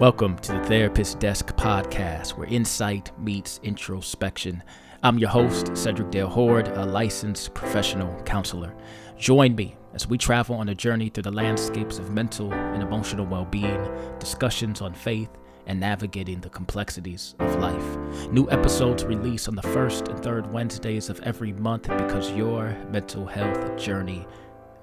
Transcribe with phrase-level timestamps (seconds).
[0.00, 4.60] Welcome to the Therapist Desk podcast, where insight meets introspection.
[5.04, 8.74] I'm your host, Cedric Dale Horde, a licensed professional counselor.
[9.16, 13.24] Join me as we travel on a journey through the landscapes of mental and emotional
[13.24, 13.88] well being,
[14.18, 15.30] discussions on faith,
[15.66, 17.96] and navigating the complexities of life.
[18.32, 23.26] New episodes release on the first and third Wednesdays of every month because your mental
[23.26, 24.26] health journey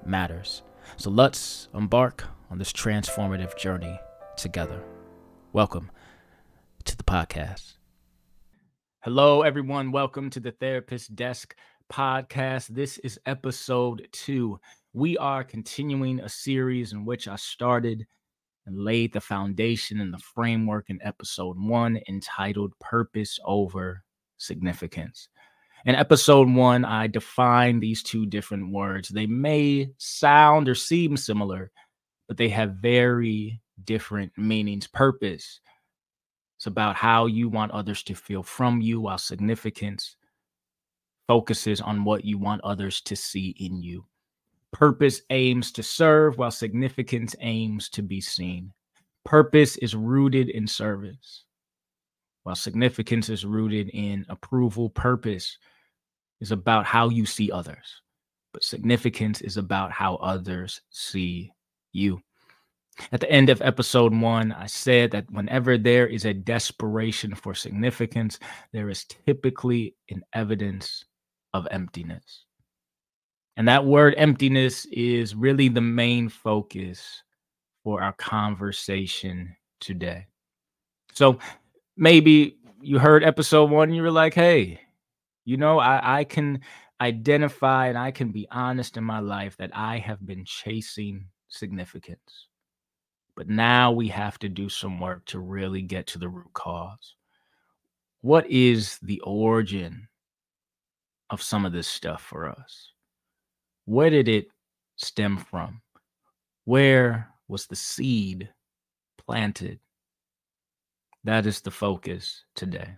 [0.06, 0.62] matters.
[0.96, 4.00] So let's embark on this transformative journey
[4.38, 4.82] together.
[5.54, 5.90] Welcome
[6.84, 7.74] to the podcast.
[9.00, 9.92] Hello, everyone.
[9.92, 11.54] Welcome to the Therapist Desk
[11.92, 12.68] podcast.
[12.68, 14.58] This is episode two.
[14.94, 18.06] We are continuing a series in which I started
[18.64, 24.04] and laid the foundation and the framework in episode one entitled Purpose Over
[24.38, 25.28] Significance.
[25.84, 29.10] In episode one, I defined these two different words.
[29.10, 31.70] They may sound or seem similar,
[32.26, 34.86] but they have very different meanings.
[34.86, 35.60] Purpose.
[36.56, 40.16] It's about how you want others to feel from you, while significance
[41.26, 44.04] focuses on what you want others to see in you.
[44.72, 48.72] Purpose aims to serve, while significance aims to be seen.
[49.24, 51.44] Purpose is rooted in service,
[52.42, 54.88] while significance is rooted in approval.
[54.90, 55.58] Purpose
[56.40, 58.02] is about how you see others,
[58.52, 61.52] but significance is about how others see
[61.92, 62.20] you.
[63.10, 67.54] At the end of episode one, I said that whenever there is a desperation for
[67.54, 68.38] significance,
[68.72, 71.04] there is typically an evidence
[71.54, 72.44] of emptiness.
[73.56, 77.22] And that word emptiness is really the main focus
[77.84, 80.26] for our conversation today.
[81.12, 81.38] So
[81.96, 84.80] maybe you heard episode one you were like, hey,
[85.44, 86.60] you know, I, I can
[87.00, 92.48] identify and I can be honest in my life that I have been chasing significance.
[93.36, 97.14] But now we have to do some work to really get to the root cause.
[98.20, 100.08] What is the origin
[101.30, 102.92] of some of this stuff for us?
[103.86, 104.48] Where did it
[104.96, 105.80] stem from?
[106.64, 108.48] Where was the seed
[109.18, 109.80] planted?
[111.24, 112.96] That is the focus today.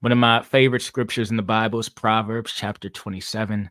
[0.00, 3.70] One of my favorite scriptures in the Bible is Proverbs chapter 27,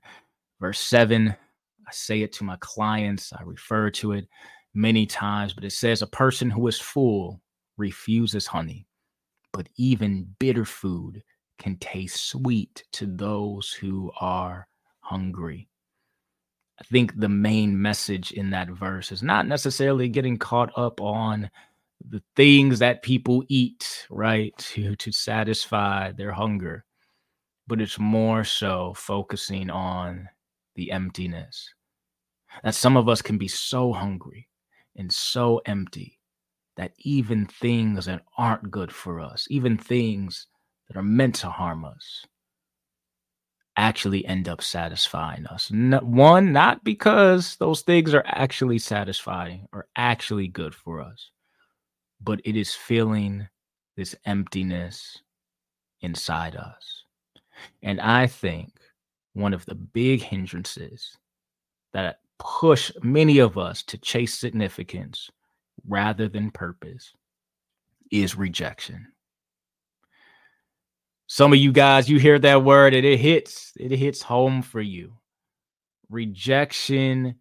[0.59, 1.29] verse 7.
[1.29, 4.27] I say it to my clients, I refer to it
[4.75, 7.41] many times, but it says, A person who is full
[7.77, 8.85] refuses honey,
[9.51, 11.23] but even bitter food
[11.57, 14.67] can taste sweet to those who are
[14.99, 15.69] hungry.
[16.79, 21.49] I think the main message in that verse is not necessarily getting caught up on
[22.09, 26.83] the things that people eat, right, to, to satisfy their hunger,
[27.67, 30.27] but it's more so focusing on
[30.75, 31.73] the emptiness.
[32.63, 34.49] That some of us can be so hungry
[34.95, 36.19] and so empty
[36.77, 40.47] that even things that aren't good for us, even things
[40.87, 42.25] that are meant to harm us,
[43.77, 45.69] actually end up satisfying us.
[45.71, 51.29] No, one, not because those things are actually satisfying or actually good for us,
[52.21, 53.47] but it is filling
[53.97, 55.21] this emptiness
[56.01, 57.03] inside us.
[57.81, 58.71] And I think
[59.33, 61.17] one of the big hindrances
[61.93, 65.29] that push many of us to chase significance
[65.87, 67.13] rather than purpose
[68.11, 69.07] is rejection.
[71.27, 74.81] Some of you guys, you hear that word and it hits, it hits home for
[74.81, 75.13] you.
[76.09, 77.35] Rejection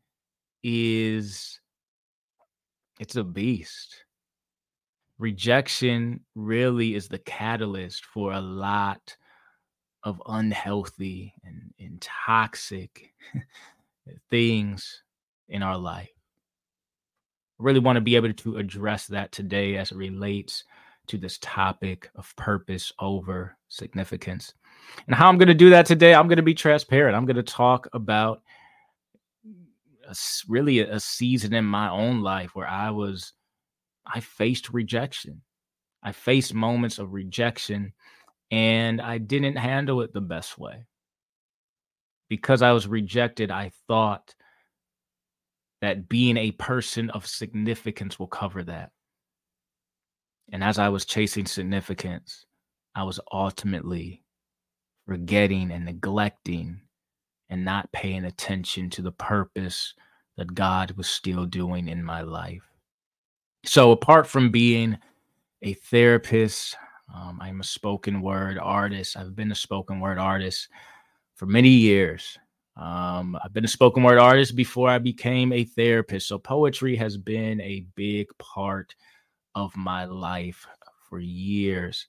[0.63, 1.61] is
[2.99, 4.05] it's a beast.
[5.19, 9.17] Rejection really is the catalyst for a lot
[10.03, 13.13] of unhealthy and, and toxic
[14.31, 15.03] things
[15.49, 16.11] in our life.
[17.61, 20.65] I really want to be able to address that today as it relates
[21.07, 24.55] to this topic of purpose over significance.
[25.07, 27.17] And how I'm going to do that today, I'm going to be transparent.
[27.17, 28.43] I'm going to talk about
[30.09, 30.17] a,
[30.49, 33.33] really a season in my own life where I was,
[34.07, 35.43] I faced rejection.
[36.03, 37.93] I faced moments of rejection
[38.51, 40.87] and I didn't handle it the best way
[42.29, 44.35] because I was rejected, I thought
[45.81, 48.91] that being a person of significance will cover that.
[50.53, 52.47] And as I was chasing significance,
[52.95, 54.23] I was ultimately
[55.07, 56.81] forgetting and neglecting
[57.51, 59.95] and not paying attention to the purpose
[60.37, 62.63] that God was still doing in my life.
[63.65, 64.99] So, apart from being
[65.63, 66.77] a therapist,
[67.15, 69.17] um, I'm a spoken word artist.
[69.17, 70.69] I've been a spoken word artist
[71.35, 72.39] for many years.
[72.77, 76.29] Um, I've been a spoken word artist before I became a therapist.
[76.29, 78.95] So poetry has been a big part
[79.55, 80.67] of my life
[81.09, 82.07] for years.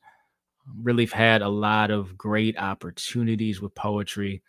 [0.81, 4.41] Really had a lot of great opportunities with poetry.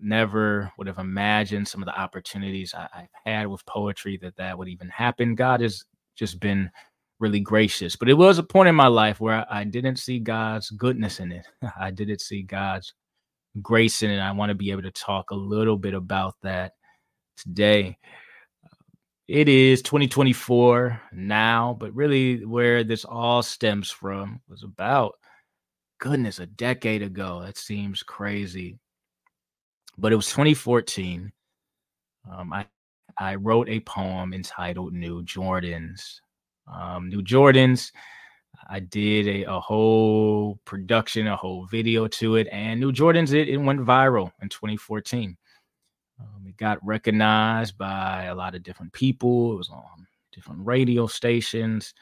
[0.00, 4.56] Never would have imagined some of the opportunities I, have had with poetry that that
[4.56, 5.34] would even happen.
[5.34, 6.70] God has just been
[7.18, 10.20] really gracious, but it was a point in my life where I, I didn't see
[10.20, 11.46] God's goodness in it.
[11.80, 12.94] I didn't see God's
[13.62, 14.20] grace and.
[14.20, 16.72] I want to be able to talk a little bit about that
[17.36, 17.98] today.
[19.26, 25.14] It is 2024 now, but really where this all stems from was about
[25.98, 27.42] goodness, a decade ago.
[27.42, 28.78] That seems crazy.
[29.96, 31.32] But it was 2014.
[32.30, 32.66] Um, I
[33.18, 36.20] I wrote a poem entitled New Jordans.
[36.72, 37.92] Um, New Jordans.
[38.68, 43.48] I did a, a whole production, a whole video to it, and New Jordans, it,
[43.48, 45.36] it went viral in 2014.
[46.20, 49.52] Um, it got recognized by a lot of different people.
[49.52, 51.94] It was on different radio stations.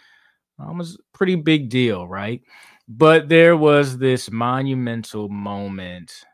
[0.59, 2.43] Um, it was a pretty big deal, right?
[2.89, 6.25] But there was this monumental moment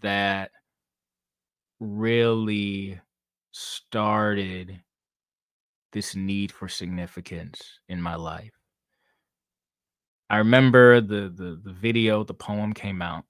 [0.00, 0.50] that
[1.78, 3.00] really
[3.52, 4.80] started
[5.92, 8.59] this need for significance in my life.
[10.30, 13.24] I remember the the the video, the poem came out,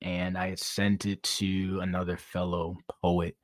[0.00, 3.36] and I sent it to another fellow poet,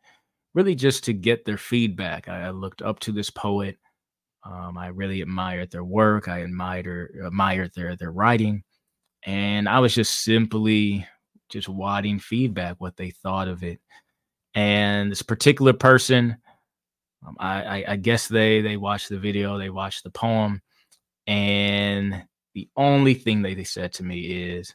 [0.54, 2.26] really just to get their feedback.
[2.26, 3.76] I, I looked up to this poet.
[4.44, 6.26] Um, I really admired their work.
[6.28, 8.64] I admired admired their their writing,
[9.24, 11.06] and I was just simply
[11.50, 13.78] just wanting feedback, what they thought of it.
[14.54, 16.36] And this particular person,
[17.26, 20.62] um, I, I, I guess they they watched the video, they watched the poem,
[21.26, 24.74] and the only thing that they said to me is,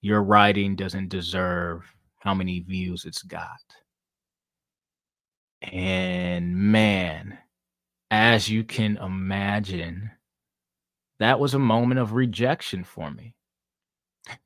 [0.00, 1.84] your writing doesn't deserve
[2.18, 3.60] how many views it's got.
[5.60, 7.38] And man,
[8.10, 10.10] as you can imagine,
[11.20, 13.36] that was a moment of rejection for me.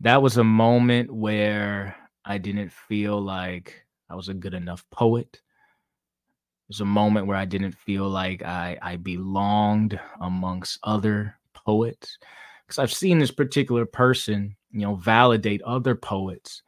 [0.00, 5.28] That was a moment where I didn't feel like I was a good enough poet.
[5.32, 12.18] It was a moment where I didn't feel like I, I belonged amongst other poets.
[12.66, 16.62] Because I've seen this particular person you know, validate other poets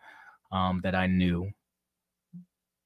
[0.51, 1.51] um, that I knew.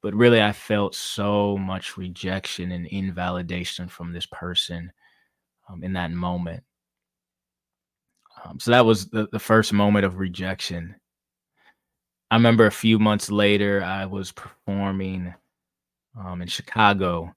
[0.02, 4.90] But really, I felt so much rejection and invalidation from this person
[5.68, 6.64] um, in that moment.
[8.44, 10.96] Um, so that was the, the first moment of rejection.
[12.32, 15.32] I remember a few months later, I was performing
[16.18, 17.32] um, in Chicago,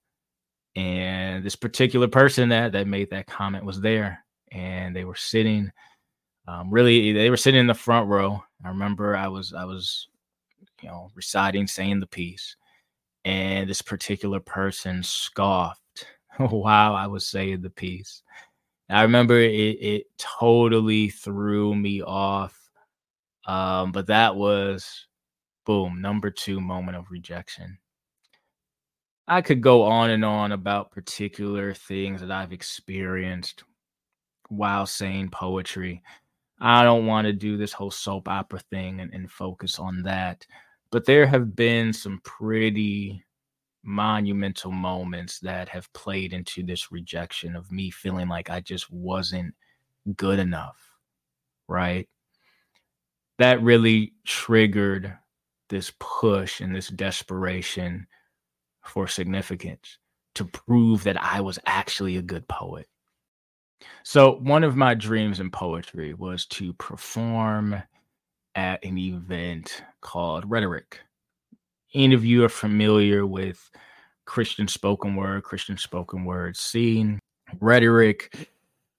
[0.75, 5.71] and this particular person that that made that comment was there, and they were sitting
[6.47, 8.43] um, really they were sitting in the front row.
[8.63, 10.07] I remember I was I was
[10.81, 12.55] you know reciting, saying the piece,
[13.23, 16.05] and this particular person scoffed
[16.37, 18.21] while I was saying the piece.
[18.89, 22.59] I remember it it totally threw me off.
[23.47, 25.07] Um, but that was
[25.65, 27.77] boom, number two moment of rejection.
[29.27, 33.63] I could go on and on about particular things that I've experienced
[34.49, 36.01] while saying poetry.
[36.59, 40.45] I don't want to do this whole soap opera thing and, and focus on that.
[40.91, 43.23] But there have been some pretty
[43.83, 49.53] monumental moments that have played into this rejection of me feeling like I just wasn't
[50.15, 50.77] good enough.
[51.67, 52.07] Right.
[53.37, 55.17] That really triggered
[55.69, 58.07] this push and this desperation
[58.83, 59.97] for significance
[60.35, 62.87] to prove that I was actually a good poet.
[64.03, 67.81] So, one of my dreams in poetry was to perform
[68.55, 70.99] at an event called Rhetoric.
[71.93, 73.69] Any of you are familiar with
[74.25, 77.19] Christian spoken word, Christian spoken word scene.
[77.59, 78.49] Rhetoric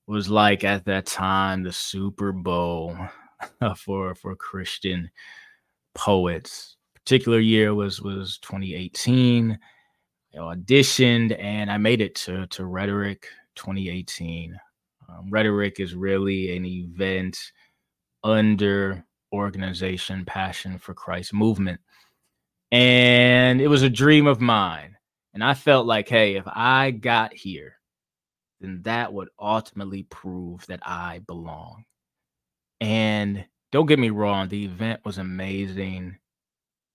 [0.07, 2.97] was like at that time the Super Bowl
[3.77, 5.11] for for Christian
[5.95, 6.77] poets.
[6.95, 9.59] Particular year was was 2018.
[10.35, 14.59] I auditioned and I made it to to Rhetoric 2018.
[15.09, 17.39] Um, Rhetoric is really an event
[18.25, 21.81] under organization Passion for Christ movement.
[22.73, 24.97] And it was a dream of mine.
[25.35, 27.77] And I felt like, hey, if I got here,
[28.61, 31.85] then that would ultimately prove that I belong.
[32.81, 36.17] And don't get me wrong, the event was amazing.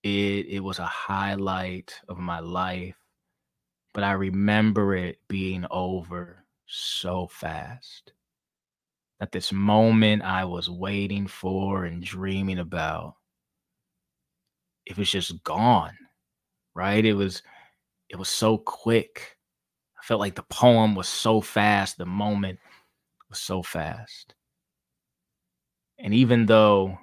[0.02, 2.96] It it was a highlight of my life,
[3.94, 6.41] but I remember it being over
[6.72, 8.12] so fast.
[9.20, 13.14] At this moment I was waiting for and dreaming about,
[14.86, 15.96] it was just gone,
[16.74, 17.04] right?
[17.04, 17.42] It was
[18.08, 19.36] it was so quick.
[20.00, 22.58] I felt like the poem was so fast, the moment
[23.28, 24.34] was so fast.
[25.98, 26.98] And even though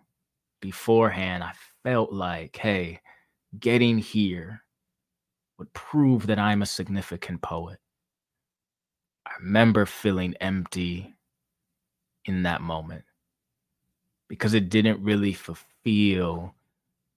[0.61, 2.99] beforehand I felt like, hey,
[3.59, 4.63] getting here
[5.57, 7.79] would prove that I'm a significant poet,
[9.29, 11.15] I remember feeling empty
[12.25, 13.03] in that moment
[14.27, 16.55] because it didn't really fulfill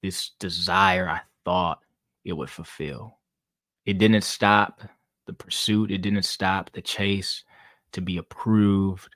[0.03, 1.81] this desire I thought
[2.25, 3.19] it would fulfill.
[3.87, 4.83] It didn't stop
[5.27, 7.45] the pursuit, it didn't stop the chase
[7.93, 9.15] to be approved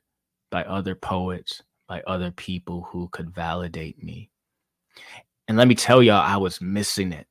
[0.50, 4.30] by other poets, by other people who could validate me.
[5.48, 7.26] And let me tell y'all, I was missing it.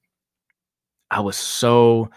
[1.12, 2.10] I was so,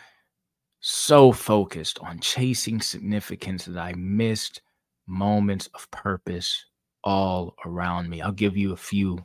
[0.81, 4.63] so focused on chasing significance that I missed
[5.07, 6.67] moments of purpose
[7.03, 8.21] all around me.
[8.21, 9.25] I'll give you a few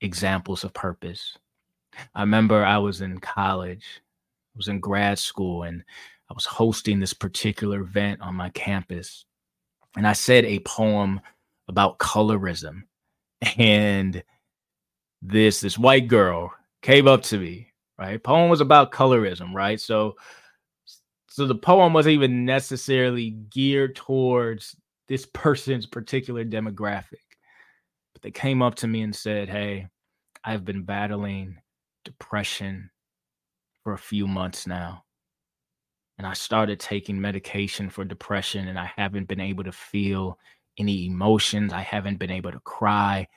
[0.00, 1.36] examples of purpose.
[2.14, 3.84] I remember I was in college,
[4.54, 5.82] I was in grad school, and
[6.30, 9.24] I was hosting this particular event on my campus.
[9.96, 11.20] And I said a poem
[11.68, 12.82] about colorism.
[13.56, 14.24] And
[15.22, 18.22] this this white girl came up to me, right?
[18.22, 19.80] Poem was about colorism, right?
[19.80, 20.16] So
[21.28, 24.74] so the poem wasn't even necessarily geared towards
[25.08, 27.22] this person's particular demographic.
[28.12, 29.86] But they came up to me and said, Hey,
[30.44, 31.58] I've been battling
[32.04, 32.90] depression
[33.84, 35.04] for a few months now.
[36.18, 40.38] And I started taking medication for depression, and I haven't been able to feel
[40.76, 41.72] any emotions.
[41.72, 43.28] I haven't been able to cry.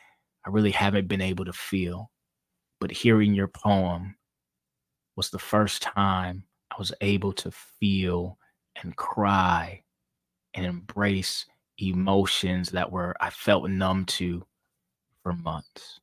[0.45, 2.09] I really haven't been able to feel.
[2.79, 4.15] But hearing your poem
[5.21, 8.39] was the first time I was able to feel
[8.81, 9.83] and cry
[10.55, 11.45] and embrace
[11.77, 14.43] emotions that were I felt numb to
[15.21, 15.99] for months.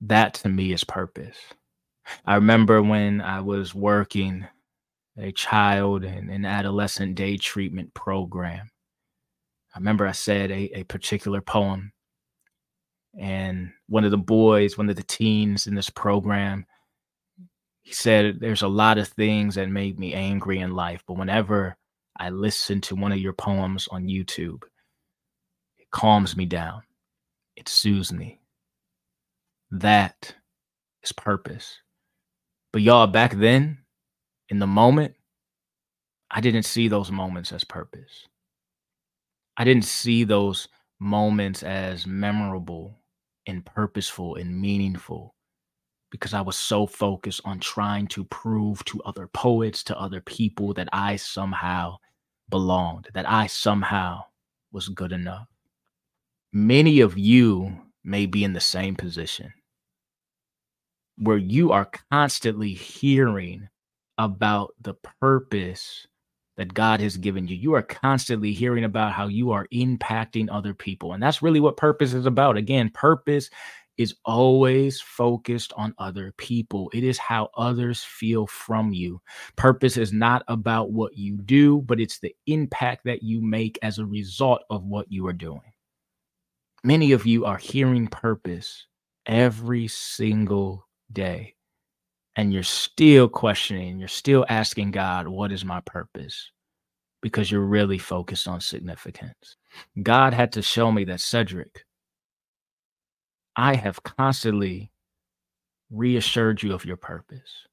[0.00, 1.36] That to me is purpose.
[2.24, 4.46] I remember when I was working
[5.18, 8.70] a child and an adolescent day treatment program.
[9.74, 11.92] I remember I said a, a particular poem,
[13.18, 16.64] and one of the boys, one of the teens in this program,
[17.82, 21.76] he said, There's a lot of things that made me angry in life, but whenever
[22.16, 24.62] I listen to one of your poems on YouTube,
[25.78, 26.82] it calms me down,
[27.56, 28.40] it soothes me.
[29.70, 30.34] That
[31.02, 31.78] is purpose.
[32.72, 33.78] But y'all, back then,
[34.48, 35.14] in the moment,
[36.30, 38.26] I didn't see those moments as purpose.
[39.56, 42.98] I didn't see those moments as memorable
[43.46, 45.34] and purposeful and meaningful
[46.12, 50.72] because I was so focused on trying to prove to other poets, to other people
[50.74, 51.96] that I somehow
[52.48, 54.22] belonged, that I somehow
[54.70, 55.48] was good enough
[56.52, 59.52] many of you may be in the same position
[61.16, 63.68] where you are constantly hearing
[64.18, 66.06] about the purpose
[66.56, 67.56] that God has given you.
[67.56, 71.14] You are constantly hearing about how you are impacting other people.
[71.14, 72.56] And that's really what purpose is about.
[72.56, 73.48] Again, purpose
[73.98, 76.90] is always focused on other people.
[76.94, 79.20] It is how others feel from you.
[79.56, 83.98] Purpose is not about what you do, but it's the impact that you make as
[83.98, 85.62] a result of what you are doing
[86.84, 88.86] many of you are hearing purpose
[89.26, 91.54] every single day
[92.36, 96.50] and you're still questioning, you're still asking God, what is my purpose?
[97.20, 99.56] Because you're really focused on significance.
[100.02, 101.84] God had to show me that, Cedric,
[103.56, 104.90] I have constantly
[105.90, 107.66] reassured you of your purpose,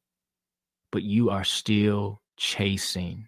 [0.92, 3.28] but you are still chasing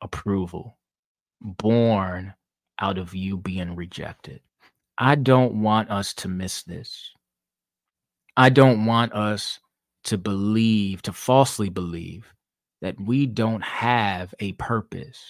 [0.00, 0.78] approval,
[1.40, 2.34] born
[2.80, 4.40] out of you being rejected.
[4.96, 7.12] I don't want us to miss this.
[8.36, 9.60] I don't want us
[10.04, 12.32] to believe, to falsely believe
[12.80, 15.20] that we don't have a purpose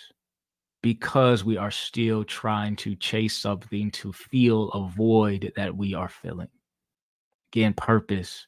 [0.83, 6.09] because we are still trying to chase something to feel a void that we are
[6.09, 6.49] filling.
[7.53, 8.47] Again, purpose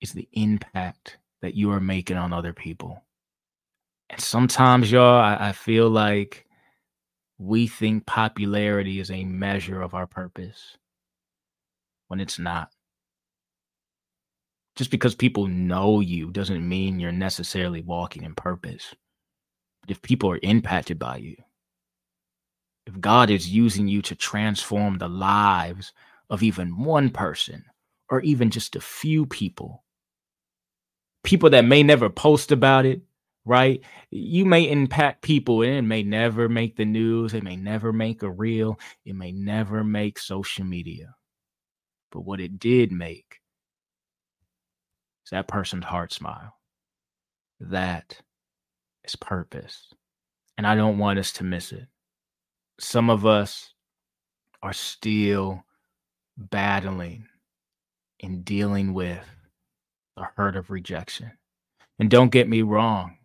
[0.00, 3.04] is the impact that you are making on other people.
[4.10, 6.46] And sometimes, y'all, I, I feel like
[7.38, 10.76] we think popularity is a measure of our purpose
[12.08, 12.70] when it's not.
[14.76, 18.94] Just because people know you doesn't mean you're necessarily walking in purpose.
[19.80, 21.36] But if people are impacted by you,
[22.86, 25.92] if God is using you to transform the lives
[26.30, 27.64] of even one person
[28.10, 29.84] or even just a few people,
[31.22, 33.00] people that may never post about it,
[33.44, 33.80] right?
[34.10, 38.22] You may impact people and it may never make the news, it may never make
[38.22, 41.14] a reel, it may never make social media.
[42.12, 43.40] But what it did make
[45.24, 46.54] is that person's heart smile.
[47.60, 48.20] That
[49.04, 49.92] is purpose.
[50.56, 51.86] And I don't want us to miss it.
[52.78, 53.72] Some of us
[54.62, 55.64] are still
[56.36, 57.26] battling
[58.22, 59.24] and dealing with
[60.16, 61.30] the hurt of rejection.
[61.98, 63.18] And don't get me wrong,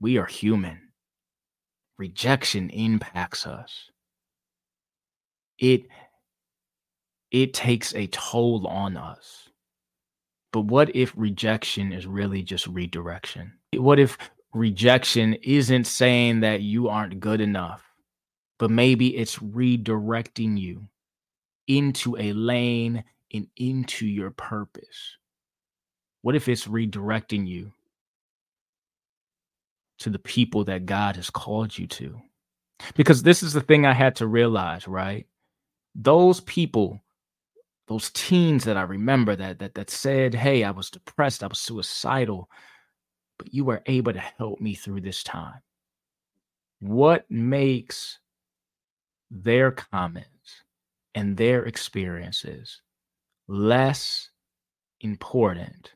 [0.00, 0.80] we are human.
[1.98, 3.90] Rejection impacts us.
[5.58, 5.86] It
[7.30, 9.48] it takes a toll on us.
[10.52, 13.52] But what if rejection is really just redirection?
[13.76, 14.18] What if
[14.52, 17.89] rejection isn't saying that you aren't good enough,
[18.60, 20.86] but maybe it's redirecting you
[21.66, 23.02] into a lane
[23.32, 25.16] and into your purpose?
[26.20, 27.72] What if it's redirecting you
[30.00, 32.20] to the people that God has called you to?
[32.96, 35.26] Because this is the thing I had to realize, right?
[35.94, 37.00] Those people,
[37.88, 41.58] those teens that I remember that that that said, "Hey, I was depressed, I was
[41.58, 42.50] suicidal,
[43.38, 45.62] but you were able to help me through this time."
[46.80, 48.19] What makes
[49.30, 50.64] their comments
[51.14, 52.80] and their experiences
[53.48, 54.30] less
[55.00, 55.92] important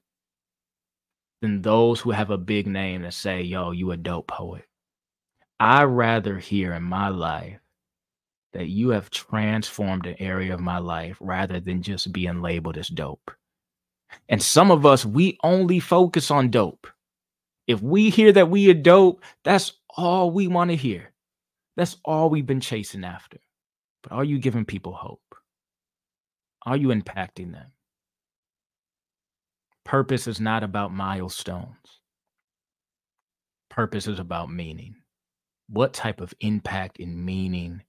[1.41, 4.65] than those who have a big name that say, yo, you a dope poet.
[5.61, 7.61] I rather hear in my life
[8.53, 12.89] that you have transformed an area of my life rather than just being labeled as
[12.89, 13.31] dope.
[14.29, 16.87] And some of us, we only focus on dope.
[17.67, 21.14] If we hear that we are dope, that's all we want to hear.
[21.77, 23.39] That's all we've been chasing after.
[24.03, 25.21] But are you giving people hope?
[26.67, 27.73] Are you impacting them?
[29.85, 32.01] Purpose is not about milestones.
[33.71, 34.95] Purpose is about meaning.
[35.69, 37.83] What type of impact and meaning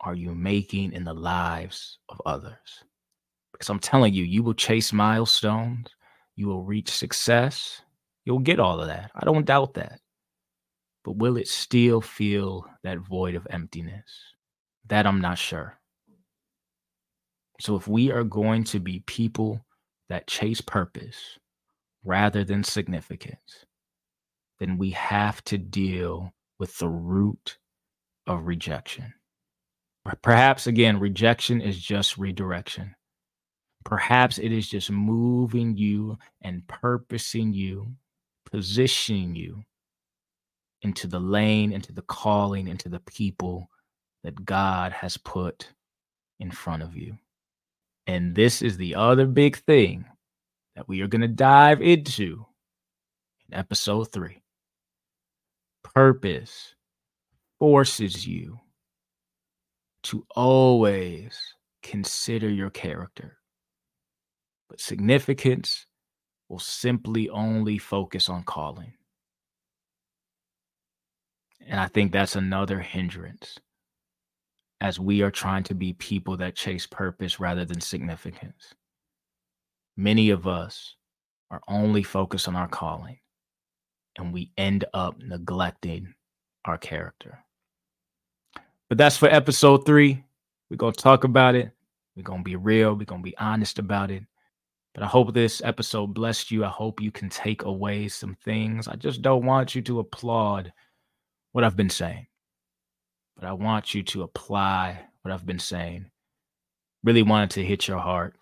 [0.00, 2.84] are you making in the lives of others?
[3.52, 5.88] Because I'm telling you, you will chase milestones,
[6.36, 7.80] you will reach success,
[8.24, 9.10] you'll get all of that.
[9.14, 10.00] I don't doubt that.
[11.06, 14.10] But will it still feel that void of emptiness?
[14.88, 15.78] That I'm not sure.
[17.60, 19.64] So if we are going to be people
[20.08, 21.38] that chase purpose
[22.04, 23.66] rather than significance,
[24.58, 27.58] then we have to deal with the root
[28.26, 29.14] of rejection.
[30.22, 32.96] Perhaps, again, rejection is just redirection.
[33.84, 37.92] Perhaps it is just moving you and purposing you,
[38.50, 39.62] positioning you
[40.86, 43.68] into the lane, into the calling, into the people
[44.22, 45.68] that God has put
[46.38, 47.18] in front of you.
[48.06, 50.04] And this is the other big thing
[50.76, 52.46] that we are going to dive into
[53.48, 54.44] in episode three.
[55.82, 56.76] Purpose
[57.58, 58.60] forces you
[60.04, 61.36] to always
[61.82, 63.38] consider your character,
[64.68, 65.84] but significance
[66.48, 68.92] will simply only focus on calling.
[71.68, 73.58] And I think that's another hindrance
[74.80, 78.74] as we are trying to be people that chase purpose rather than significance.
[79.96, 80.94] Many of us
[81.50, 83.18] are only focused on our calling,
[84.16, 86.14] and we end up neglecting
[86.66, 87.38] our character.
[88.88, 90.22] But that's for episode three.
[90.70, 91.70] We're going to talk about it.
[92.14, 92.94] We're going to be real.
[92.94, 94.22] We're going to be honest about it.
[94.94, 96.64] But I hope this episode blessed you.
[96.64, 98.88] I hope you can take away some things.
[98.88, 100.72] I just don't want you to applaud
[101.56, 102.26] what I've been saying
[103.36, 106.06] but I want you to apply what I've been saying.
[107.04, 108.34] Really wanted to hit your heart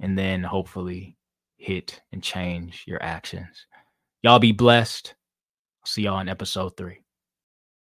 [0.00, 1.16] and then hopefully
[1.58, 3.66] hit and change your actions.
[4.22, 5.14] Y'all be blessed.
[5.82, 7.00] I'll see y'all in episode three.